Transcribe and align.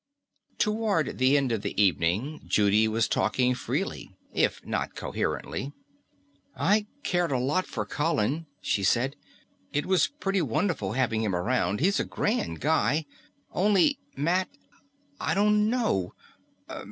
Toward 0.57 1.19
the 1.19 1.37
end 1.37 1.51
of 1.51 1.61
the 1.61 1.79
evening, 1.79 2.41
Judy 2.47 2.87
was 2.87 3.07
talking 3.07 3.53
freely, 3.53 4.15
if 4.33 4.65
not 4.65 4.95
quite 4.95 4.99
coherently. 4.99 5.73
"I 6.55 6.87
cared 7.03 7.31
a 7.31 7.37
lot 7.37 7.67
for 7.67 7.85
Colin," 7.85 8.47
she 8.61 8.83
said. 8.83 9.15
"It 9.71 9.85
was 9.85 10.07
pretty 10.19 10.41
wonderful 10.41 10.93
having 10.93 11.21
him 11.21 11.35
around. 11.35 11.81
He's 11.81 11.99
a 11.99 12.03
grand 12.03 12.61
guy. 12.61 13.05
Only 13.51 13.99
Matt 14.15 14.49
I 15.19 15.35
don't 15.35 15.69
know. 15.69 16.15